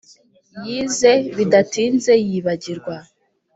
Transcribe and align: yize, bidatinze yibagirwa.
yize, 0.67 1.11
bidatinze 1.37 2.13
yibagirwa. 2.29 2.95